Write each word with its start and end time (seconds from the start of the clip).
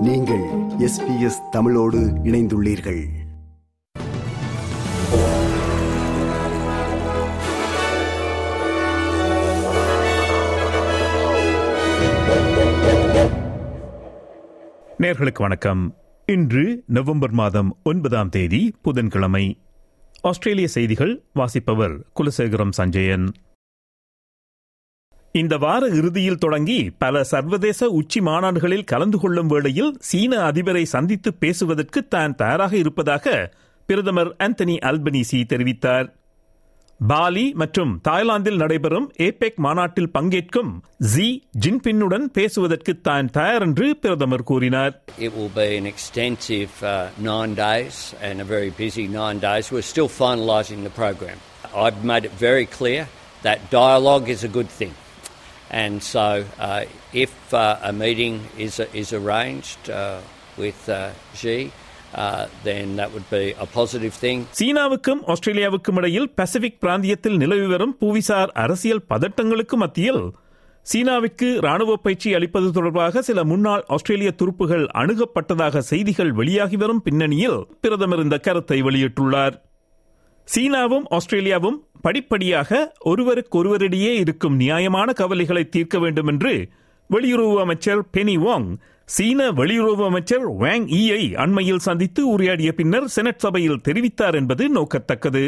நீங்கள் 0.00 0.44
S 0.78 1.06
B 1.06 1.20
S 1.20 1.40
தமிழோடு 1.50 1.98
இணைந்துள்ளீர்கள். 1.98 3.08
நேர்களுக்கு 14.98 15.38
வணக்கம். 15.38 15.94
இன்று 16.26 16.82
நவம்பர் 16.86 17.30
மாதம் 17.30 17.76
ஒன்பதாம் 17.82 18.28
தேதி 18.28 18.74
புதன்கிழமை. 18.82 19.58
ஆஸ்திரேலிய 20.20 20.68
செய்திகள் 20.68 21.22
வாசிப்பவர் 21.32 22.06
குலசேகரம் 22.20 22.70
சஞ்சயன். 22.70 23.26
இந்த 25.34 25.54
வார 25.58 25.82
இறுதியில் 25.98 26.38
தொடங்கி 26.38 26.78
பல 26.98 27.24
சர்வதேச 27.24 27.88
உச்சி 27.98 28.20
மாநாடுகளில் 28.20 28.88
கலந்து 28.92 29.18
கொள்ளும் 29.18 29.50
வேளையில் 29.52 29.90
சீன 30.08 30.32
அதிபரை 30.46 30.84
சந்தித்து 30.92 31.30
பேசுவதற்கு 31.42 32.00
தான் 32.08 32.32
தயாராக 32.34 32.74
இருப்பதாக 32.76 33.26
பிரதமர் 33.88 34.30
ஆந்தனி 34.46 34.76
அல்பனீசி 34.88 35.38
தெரிவித்தார் 35.52 36.08
பாலி 37.00 37.44
மற்றும் 37.54 37.92
தாய்லாந்தில் 38.08 38.58
நடைபெறும் 38.62 39.06
ஏபெக் 39.26 39.60
மாநாட்டில் 39.66 40.10
பங்கேற்கும் 40.10 40.72
ஜி 41.12 41.28
ஜின்பின்னுடன் 41.64 42.26
பேசுவதற்கு 42.30 42.94
தான் 43.00 43.30
தயார் 43.30 43.64
என்று 43.66 43.86
பிரதமர் 44.02 44.46
கூறினார் 44.50 44.92
It 45.18 45.32
will 45.36 45.52
be 45.56 45.68
an 45.78 45.86
extensive 45.86 46.74
uh, 46.86 46.96
nine 47.30 47.54
days 47.62 47.98
and 48.20 48.36
a 48.40 48.48
very 48.50 48.72
busy 48.82 49.06
nine 49.14 49.40
days. 49.40 49.68
We're 49.72 49.90
still 49.94 50.10
finalising 50.20 50.82
the 50.82 50.94
program. 51.00 51.38
I've 51.76 52.02
made 52.04 52.24
it 52.24 52.36
very 52.40 52.66
clear 52.70 53.02
that 53.42 53.58
dialogue 53.72 54.28
is 54.28 54.42
a 54.44 54.52
good 54.58 54.72
thing. 54.72 54.94
And 55.70 56.02
so 56.04 56.22
uh, 56.60 56.82
if 57.14 57.32
uh, 57.54 57.78
a 57.82 57.92
meeting 57.94 58.34
is, 58.58 58.80
is 58.94 59.12
arranged 59.12 59.88
uh, 59.92 60.18
with 60.56 60.88
uh, 60.90 60.98
Xi, 61.34 61.56
uh, 62.14 62.46
then 62.64 62.96
that 62.96 63.12
would 63.12 63.28
be 63.30 63.44
a 63.56 63.68
positive 63.74 64.14
thing. 64.14 64.38
சீனாவுக்கும் 64.60 65.20
ஆஸ்திரேலியாவுக்கும் 65.26 65.96
இடையில் 65.96 66.28
Pacific 66.34 66.80
பிராந்தியத்தில் 66.80 67.36
நிலவி 67.36 67.66
வரும் 67.66 67.96
புவிசார் 68.00 68.52
அரசியல் 68.56 69.06
பதட்டங்களுக்கு 69.08 69.76
மத்தியில் 69.76 70.22
சீனாவிற்கு 70.86 71.48
ராணுவ 71.60 71.96
பயிற்சி 71.96 72.34
அளிப்பது 72.34 72.68
தொடர்பாக 72.72 73.22
சில 73.22 73.44
முன்னாள் 73.44 73.84
ஆஸ்திரேலிய 73.88 74.30
துருப்புகள் 74.32 74.84
அணுகப்பட்டதாக 75.00 75.82
செய்திகள் 75.90 76.32
வெளியாகி 76.32 76.76
வரும் 76.76 77.02
பின்னணியில் 77.02 77.58
பிரதமர் 77.80 78.18
இந்த 78.18 78.38
கருத்தை 78.38 78.82
வெளியிட்டுள்ளார் 78.82 79.56
சீனாவும் 80.54 81.04
ஆஸ்திரேலியாவும் 81.10 81.78
படிப்படியாக 82.00 82.94
ஒருவருக்கொருவரிடையே 83.04 84.12
இருக்கும் 84.14 84.56
நியாயமான 84.56 85.12
கவலைகளை 85.12 85.68
தீர்க்க 85.68 85.98
வேண்டும் 85.98 86.26
என்று 86.26 86.52
வெளியுறவு 87.10 87.56
அமைச்சர் 87.60 88.02
பெனி 88.16 88.36
வாங் 88.38 88.76
சீன 89.04 89.50
வெளியுறவு 89.50 90.04
அமைச்சர் 90.04 90.52
வாங் 90.52 90.86
ஈயை 91.00 91.34
அண்மையில் 91.34 91.78
சந்தித்து 91.78 92.28
உரையாடிய 92.28 92.72
பின்னர் 92.72 93.08
செனட் 93.08 93.38
சபையில் 93.38 93.80
தெரிவித்தார் 93.88 94.34
என்பது 94.34 94.64
நோக்கத்தக்கது. 94.74 95.44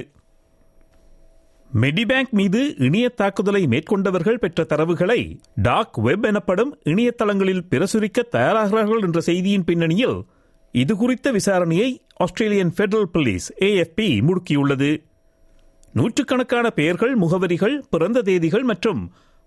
மெடிபேங்க் 1.80 2.30
மீது 2.30 2.74
இணைய 2.78 3.08
தாக்குதலை 3.08 3.66
மேற்கொண்டவர்கள் 3.66 4.38
பெற்ற 4.38 4.66
தரவுகளை 4.68 5.38
டாக் 5.62 5.98
வெப் 5.98 6.26
எனப்படும் 6.26 6.78
இணையதளங்களில் 6.84 7.66
பிரசுரிக்க 7.70 8.24
தயாராகிறார்கள் 8.32 9.02
என்ற 9.02 9.20
செய்தியின் 9.20 9.64
பின்னணியில் 9.64 10.18
இது 10.74 10.96
குறித்த 10.96 11.32
விசாரணையை 11.32 11.88
ஆஸ்திரேலியன் 12.16 12.74
பெடரல் 12.78 13.10
போலீஸ் 13.12 13.52
ஏஎஃப்பி 13.60 14.06
முடுக்கியுள்ளது. 14.28 14.90
நூற்றுக்கணக்கான 15.92 16.70
பெயர்கள் 16.70 17.14
முகவரிகள் 17.16 17.82
பிறந்த 17.90 18.22
தேதிகள் 18.22 18.62
மற்றும் 18.62 19.00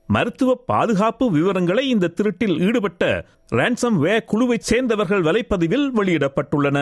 மருத்துவ 0.09 0.55
பாதுகாப்பு 0.65 1.31
விவரங்களை 1.31 1.83
இந்த 1.87 2.07
திருட்டில் 2.07 2.57
ஈடுபட்ட 2.59 3.03
ரேன்சம் 3.51 3.97
வே 3.99 4.23
குழுவைச் 4.31 4.67
சேர்ந்தவர்கள் 4.69 5.23
வலைப்பதிவில் 5.23 5.87
வெளியிடப்பட்டுள்ளன. 5.95 6.77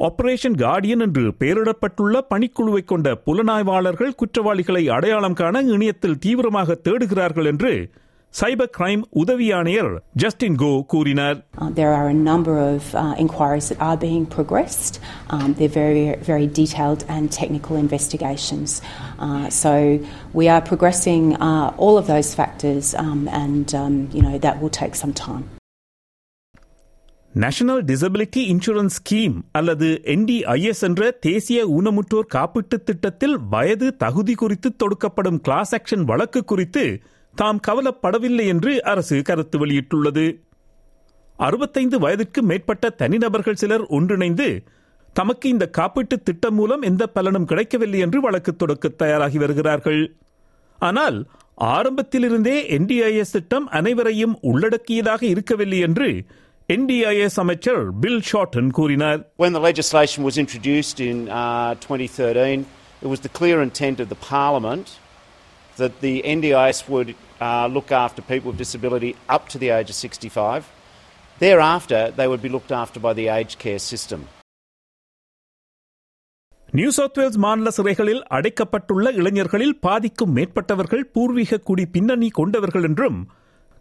ஆபரேஷன் 0.00 0.56
கார்டியன் 0.62 1.00
என்று 1.00 1.24
பெயரிடப்பட்டுள்ள 1.40 2.20
பணிக்குழுவை 2.30 2.84
கொண்ட 2.84 3.08
புலனாய்வாளர்கள் 3.26 4.14
குற்றவாளிகளை 4.14 4.88
அடையாளம் 4.88 5.34
காண 5.34 5.62
இணையத்தில் 5.62 6.18
தீவிரமாக 6.18 6.78
தேடுகிறார்கள் 6.84 7.44
என்று 7.44 7.72
சைபர் 8.34 8.70
கிரைம் 8.76 9.02
உதவி 9.12 9.48
ஆணையர் 9.52 9.90
ஜஸ்டின் 10.16 10.56
கோ 10.56 10.70
கூறினார் 10.92 11.36
Uh, 11.56 11.68
there 11.72 11.92
are 11.92 12.06
a 12.08 12.18
number 12.22 12.54
of 12.64 12.80
uh, 12.94 13.02
inquiries 13.24 13.66
that 13.70 13.80
are 13.80 13.98
being 13.98 14.24
progressed. 14.28 14.94
Um, 15.30 15.48
they're 15.58 15.76
very, 15.76 16.02
very 16.30 16.48
detailed 16.52 17.02
and 17.08 17.24
technical 17.32 17.74
investigations. 17.76 18.70
Uh, 19.18 19.44
so 19.54 19.72
we 20.34 20.46
are 20.48 20.62
progressing 20.62 21.24
uh, 21.40 21.66
all 21.78 21.96
of 21.96 22.06
those 22.06 22.30
factors, 22.34 22.86
um, 23.04 23.20
and 23.42 23.68
um, 23.74 23.94
you 24.16 24.22
know 24.22 24.36
that 24.38 24.56
will 24.60 24.74
take 24.74 24.96
some 25.04 25.14
time. 25.22 25.44
National 27.34 27.80
Disability 27.84 28.42
Insurance 28.50 28.96
Scheme 28.98 29.36
அல்லது 29.58 29.86
NDIS 30.12 30.82
என்ற 30.88 31.00
தேசிய 31.22 31.60
ஊனமுற்றோர் 31.76 32.28
காப்பீட்டு 32.34 32.76
திட்டத்தில் 32.88 33.34
வயது 33.54 33.88
தகுதி 34.02 34.34
குறித்து 34.42 34.68
தொடுக்கப்படும் 34.82 35.40
class 35.46 35.72
action 35.78 36.04
வழக்கு 36.10 36.40
குறித்து 36.52 36.84
தாம் 37.34 37.60
கவலைப்படவில்லை 37.68 38.46
என்று 38.46 38.82
அரசு 38.82 39.22
கருத்து 39.22 39.66
வெளியிட்டுள்ளது. 39.66 40.40
அறுபத்தைந்து 41.36 41.98
வயதிற்கு 41.98 42.42
மேற்பட்ட 42.42 42.90
தனிநபர்கள் 42.90 43.54
சிலர் 43.54 43.86
ஒன்றிணைந்து 43.86 44.62
தமக்கு 45.12 45.48
இந்த 45.48 45.70
காப்பீட்டு 45.78 46.22
திட்டம் 46.22 46.54
மூலம் 46.54 46.82
எந்த 46.82 47.06
பலனும் 47.06 47.44
கிடைக்கவில்லை 47.44 47.98
என்று 47.98 48.20
வழக்கு 48.20 48.56
தொடுக்க 48.56 48.88
தயாராகி 48.88 49.38
வருகிறார்கள். 49.38 50.16
ஆனால் 50.78 51.26
ஆரம்பத்திலிருந்தே 51.54 52.78
என்டிஐஎஸ் 52.78 53.32
திட்டம் 53.32 53.68
அனைவரையும் 53.68 54.38
உள்ளடக்கியதாக 54.40 55.26
இருக்கவில்லை 55.26 55.78
என்று 55.78 56.24
என்டிஐஎஸ் 56.68 57.36
அமைச்சர் 57.36 57.98
பில் 57.98 58.22
ஷார்டன் 58.32 58.70
கூறினார். 58.70 59.32
When 59.38 59.54
the 59.54 59.60
legislation 59.60 60.24
was 60.24 60.36
introduced 60.36 61.00
in 61.10 61.28
uh, 61.28 61.74
2013, 61.80 62.66
it 63.02 63.08
was 63.08 63.20
the 63.22 63.32
clear 63.40 63.58
intent 63.62 64.00
of 64.00 64.08
the 64.08 64.20
Parliament 64.30 64.86
that 65.76 66.00
the 66.00 66.14
NDIS 66.28 66.88
would 66.88 67.10
uh, 67.40 67.66
look 67.68 67.90
after 67.96 68.22
people 68.22 68.50
with 68.50 68.58
disability 68.58 69.10
up 69.28 69.48
to 69.48 69.58
the 69.58 69.70
age 69.70 69.90
of 69.90 69.96
65. 69.98 70.70
Thereafter, 71.40 72.00
they 72.12 72.26
would 72.26 72.42
be 72.42 72.48
looked 72.48 72.72
after 72.74 73.00
by 73.00 73.12
the 73.12 73.28
aged 73.30 73.58
care 73.58 73.82
system. 73.86 74.20
New 76.68 76.90
South 76.90 77.18
Wales 77.18 77.38
மாநில 77.38 77.70
சிறைகளில் 77.70 78.22
அடைக்கப்பட்டுள்ள 78.36 79.08
இளைஞர்களில் 79.12 79.74
பாதிக்கும் 79.78 80.32
மேற்பட்டவர்கள் 80.32 81.04
பூர்வீக 81.12 81.60
குடி 81.60 81.84
பின்னணி 81.86 82.28
கொண்டவர்கள் 82.30 82.86
என்றும் 82.88 83.18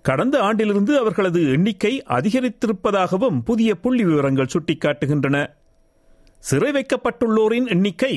கடந்த 0.06 0.36
ஆண்டிலிருந்து 0.40 0.94
அவர்களது 1.00 1.42
எண்ணிக்கை 1.54 1.94
அதிகரித்திருப்பதாகவும் 2.18 3.38
புதிய 3.42 3.76
புள்ளி 3.76 4.04
விவரங்கள் 4.04 4.52
சுட்டிக்காட்டுகின்றன 4.54 5.38
சிறை 6.44 6.72
வைக்கப்பட்டுள்ளோரின் 6.78 7.68
எண்ணிக்கை 7.68 8.14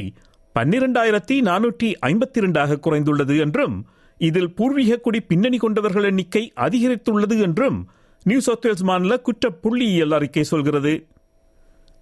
பன்னிரண்டாயிரத்தி 0.58 1.36
நானூற்றி 1.40 1.88
ஐம்பத்தி 2.06 2.36
இரண்டாக 2.36 2.76
குறைந்துள்ளது 2.76 3.38
என்றும் 3.38 3.86
இதில் 4.18 4.54
பூர்வீக 4.54 4.96
குடி 4.96 5.20
பின்னணி 5.20 5.56
கொண்டவர்கள் 5.56 6.04
எண்ணிக்கை 6.04 6.52
அதிகரித்துள்ளது 6.56 7.40
என்றும் 7.40 7.88
நியூ 8.24 8.40
சவுத் 8.40 8.64
வேல்ஸ் 8.64 8.82
மாநில 8.82 9.18
குற்ற 9.18 9.58
புள்ளியியல் 9.62 10.14
அறிக்கை 10.14 10.44
சொல்கிறது. 10.44 11.06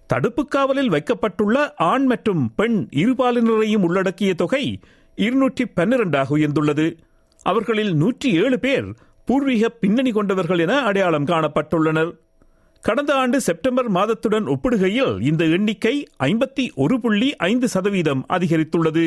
தடுப்பு 0.07 0.47
காவலில் 0.47 0.89
வைக்கப்பட்டுள்ள 0.89 1.73
ஆண் 1.73 2.05
மற்றும் 2.05 2.53
பெண் 2.55 2.87
இருபாலினரையும் 2.91 3.81
உள்ளடக்கிய 3.81 4.33
தொகை 4.33 4.79
இருநூற்றி 5.15 5.65
பன்னிரண்டாக 5.65 6.37
உயர்ந்துள்ளது. 6.37 6.97
அவர்களில் 7.43 7.93
நூற்றி 7.95 8.31
ஏழு 8.33 8.59
பேர் 8.59 8.87
பூர்வீக 9.25 9.69
பின்னணி 9.69 10.11
கொண்டவர்கள் 10.11 10.59
என 10.59 10.79
அடையாளம் 10.79 11.25
காணப்பட்டுள்ளனர். 11.25 12.11
கடந்த 12.87 13.13
ஆண்டு 13.13 13.41
செப்டம்பர் 13.41 13.89
மாதத்துடன் 13.89 14.47
ஒப்பிடுகையில் 14.47 15.21
இந்த 15.21 15.43
எண்ணிக்கை 15.45 16.07
ஐம்பத்தி 16.23 16.65
ஒரு 16.75 17.01
புள்ளி 17.01 17.35
ஐந்து 17.35 17.67
சதவீதம் 17.67 18.25
அதிகரித்துள்ளது. 18.29 19.05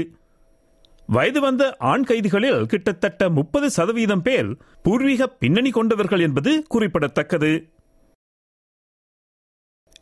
வயது 1.06 1.40
வந்த 1.40 1.76
ஆண் 1.78 2.04
கைதிகளில் 2.04 2.66
கிட்டத்தட்ட 2.66 3.28
முப்பது 3.28 3.70
சதவீதம் 3.70 4.22
பேர் 4.22 4.56
பூர்வீக 4.82 5.26
பின்னணி 5.26 5.70
கொண்டவர்கள் 5.70 6.20
என்பது 6.20 6.62
குறிப்பிடத்தக்கது. 6.68 7.52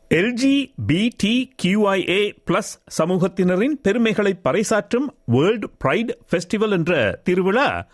எல்ஜி 0.09 0.55
பிடி 0.87 1.35
கியூஐஏ 1.63 2.21
பிளஸ் 2.47 2.73
சமூகத்தினரின் 2.97 3.77
பெருமைகளை 3.81 4.39
பறைசாற்றும் 4.43 5.07
வேர்ல்ட் 5.25 5.65
பிரைட் 5.77 6.17
ஃபெஸ்டிவல் 6.29 6.69
என்ற 6.69 7.21
திருவிழா 7.23 7.87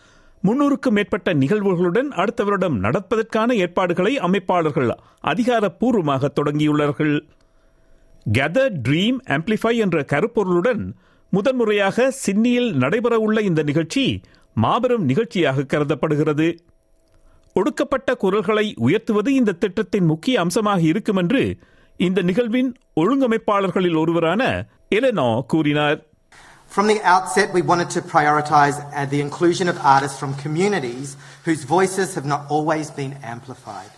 முன்னூறுக்கும் 0.48 0.90
மேற்பட்ட 0.90 1.34
நிகழ்வுகளுடன் 1.34 2.10
அடுத்த 2.12 2.44
வருடம் 2.44 2.80
நடப்பதற்கான 2.80 3.54
ஏற்பாடுகளை 3.54 4.20
அமைப்பாளர்கள் 4.20 4.90
அதிகாரப்பூர்வமாக 5.22 6.30
தொடங்கியுள்ளார்கள். 6.40 7.16
கெதர் 8.32 8.74
ட்ரீம் 8.82 9.18
ஆம்பிளிஃபை 9.26 9.76
என்ற 9.76 10.04
கருப்பொருளுடன் 10.04 10.96
முதன்முறையாக 11.30 12.12
சிட்னியில் 12.12 12.70
நடைபெறவுள்ள 12.74 13.40
இந்த 13.40 13.64
நிகழ்ச்சி 13.64 14.22
மாபெரும் 14.54 15.06
நிகழ்ச்சியாக 15.06 15.64
கருதப்படுகிறது. 15.64 16.48
ஒடுக்கப்பட்ட 17.54 18.16
குரல்களை 18.16 18.74
உயர்த்துவது 18.78 19.34
இந்த 19.34 19.52
திட்டத்தின் 19.52 20.06
முக்கிய 20.06 20.40
அம்சமாக 20.40 20.82
இருக்கும் 20.82 21.18
என்று 21.18 21.58
இந்த 21.98 22.22
நிகழ்வின் 22.22 22.70
ஒழுங்கமைப்பாளர்களில் 22.96 23.98
ஒருவரான 23.98 24.68
எலனோ 24.90 25.42
கூறினார். 25.48 26.00
From 26.74 26.88
the 26.88 27.04
outset, 27.04 27.54
we 27.54 27.62
wanted 27.62 27.92
to 27.92 28.02
prioritise 28.02 28.84
uh, 28.96 29.06
the 29.06 29.22
inclusion 29.22 29.70
of 29.70 29.78
artists 29.78 30.18
from 30.18 30.34
communities 30.34 31.16
whose 31.46 31.66
voices 31.66 32.16
have 32.16 32.26
not 32.26 32.50
always 32.50 32.90
been 32.90 33.14
amplified. 33.22 33.92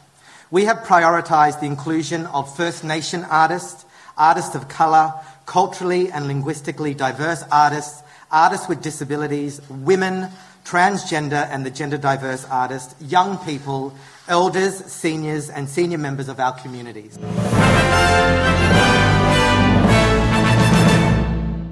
We 0.52 0.66
have 0.66 0.80
prioritised 0.80 1.62
the 1.62 1.68
inclusion 1.68 2.26
of 2.26 2.54
First 2.54 2.84
Nation 2.84 3.24
artists, 3.30 3.86
artists 4.18 4.56
of 4.56 4.68
colour, 4.68 5.14
culturally 5.46 6.12
and 6.12 6.28
linguistically 6.28 6.94
diverse 6.94 7.46
artists, 7.50 8.04
artists 8.30 8.68
with 8.68 8.82
disabilities, 8.82 9.62
women, 9.70 10.30
transgender 10.66 11.48
and 11.50 11.66
the 11.66 11.72
gender 11.72 11.98
diverse 11.98 12.44
artists, 12.44 12.94
young 13.02 13.38
people, 13.46 13.94
elders, 14.28 14.84
seniors, 14.92 15.50
and 15.50 15.70
senior 15.70 15.98
members 15.98 16.28
of 16.28 16.42
our 16.42 16.52
communities. 16.60 17.18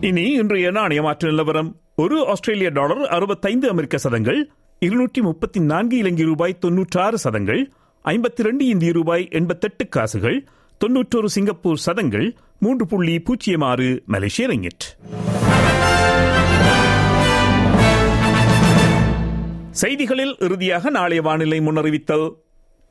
இனி 0.07 0.23
இன்றைய 0.31 0.71
நாணய 0.71 1.01
மாற்று 1.01 1.29
நிலவரம். 1.29 1.79
ஒரு 1.95 2.27
ஆஸ்திரேலிய 2.27 2.69
dollar 2.69 3.07
அறுபத்தைந்து 3.07 3.69
அமெரிக்க 3.69 3.97
சதங்கள் 3.97 4.49
இருநூற்றி 4.79 5.21
முப்பத்தி 5.21 5.59
நான்கு 5.59 5.97
இலங்கை 5.97 6.25
ரூபாய் 6.25 6.57
தொன்னூற்றாறு 6.59 7.17
சதங்கள் 7.17 7.71
ஐம்பத்தி 8.05 8.41
ரெண்டு 8.41 8.65
இந்திய 8.65 8.91
ரூபாய் 8.91 9.27
எண்பத்தெட்டு 9.31 9.87
காசுகள் 9.87 10.45
தொன்னூற்றொரு 10.85 11.25
சிங்கப்பூர் 11.25 11.77
சதங்கள் 11.77 12.35
மூன்று 12.59 12.87
புள்ளி 12.87 13.19
பூஜ்ஜியம் 13.19 13.61
ஆறு 13.61 14.03
மலேசிய 14.05 14.47
ரிங்கிட். 14.47 14.85
செய்திகளில் 19.69 20.35
இறுதியாக 20.39 20.89
நாளைய 20.89 21.21
வானிலை 21.21 21.59
முன்னறிவித்தல். 21.59 22.27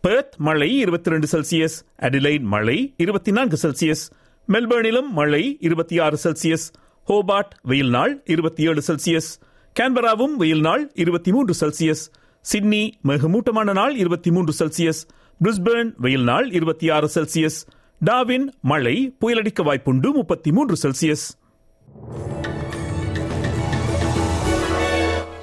பெர்த் 0.00 0.36
மழை 0.36 0.78
இருபத்தி 0.78 1.10
ரெண்டு 1.10 1.26
செல்சியஸ் 1.32 1.76
அடிலைட் 2.00 2.40
மழை 2.40 2.94
இருபத்தி 2.96 3.32
நான்கு 3.32 3.58
செல்சியஸ் 3.62 4.10
மெல்பர்னிலும் 4.52 5.10
மழை 5.10 5.56
இருபத்தி 5.60 5.98
ஆறு 5.98 6.18
செல்சியஸ் 6.24 6.72
ஹோபார்ட் 7.08 7.50
வெயில் 7.62 7.90
நாள் 7.90 8.22
இருபத்தி 8.24 8.66
ஏழு 8.66 8.82
செல்சியஸ். 8.86 9.40
கேன்பராவும் 9.80 10.34
வெயில் 10.36 10.60
நாள் 10.60 10.90
இருபத்தி 10.94 11.32
மூன்று 11.32 11.54
செல்சியஸ். 11.60 12.12
சிட்னி 12.40 12.98
மிகமூட்டமான 13.04 13.72
நாள் 13.72 13.96
இருபத்தி 13.96 14.30
மூன்று 14.30 14.52
செல்சியஸ். 14.58 15.06
பிரிஸ்பர்ன் 15.44 15.92
வெயில் 15.96 16.22
நாள் 16.22 16.50
இருபத்தி 16.50 16.90
ஆறு 16.90 17.10
செல்சியஸ். 17.14 17.66
டாவின் 18.04 18.52
மழை 18.60 19.16
புயலடிக்க 19.20 19.62
வாய்ப்புண்டு 19.62 20.12
முப்பத்தி 20.12 20.52
மூன்று 20.52 20.76
செல்சியஸ். 20.82 21.40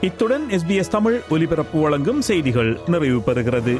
இத்துடன் 0.01 0.47
எஸ்பிஎஸ் 0.49 0.87
தமிழ் 0.87 1.21
ஒலிபரப்பு 1.29 1.79
வழங்கும் 1.79 2.21
செய்திகள் 2.21 2.79
நிறைவு 2.85 3.17
பெறுகிறது. 3.17 3.79